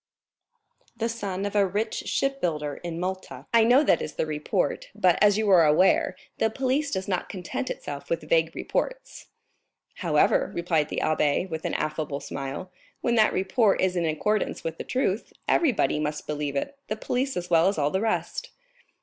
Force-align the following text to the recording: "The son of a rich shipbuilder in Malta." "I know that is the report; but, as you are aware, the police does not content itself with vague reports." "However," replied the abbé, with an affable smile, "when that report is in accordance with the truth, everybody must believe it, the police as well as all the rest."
"The 0.97 1.07
son 1.09 1.45
of 1.45 1.55
a 1.55 1.63
rich 1.63 2.07
shipbuilder 2.07 2.77
in 2.77 2.99
Malta." 2.99 3.45
"I 3.53 3.63
know 3.63 3.83
that 3.83 4.01
is 4.01 4.15
the 4.15 4.25
report; 4.25 4.87
but, 4.95 5.19
as 5.21 5.37
you 5.37 5.47
are 5.51 5.63
aware, 5.63 6.15
the 6.39 6.49
police 6.49 6.89
does 6.89 7.07
not 7.07 7.29
content 7.29 7.69
itself 7.69 8.09
with 8.09 8.27
vague 8.27 8.51
reports." 8.55 9.27
"However," 9.97 10.51
replied 10.55 10.89
the 10.89 11.01
abbé, 11.03 11.47
with 11.47 11.65
an 11.65 11.75
affable 11.75 12.19
smile, 12.19 12.71
"when 13.01 13.13
that 13.13 13.31
report 13.31 13.79
is 13.79 13.95
in 13.95 14.07
accordance 14.07 14.63
with 14.63 14.79
the 14.79 14.83
truth, 14.83 15.33
everybody 15.47 15.99
must 15.99 16.25
believe 16.25 16.55
it, 16.55 16.79
the 16.87 16.97
police 16.97 17.37
as 17.37 17.51
well 17.51 17.67
as 17.67 17.77
all 17.77 17.91
the 17.91 18.01
rest." 18.01 18.49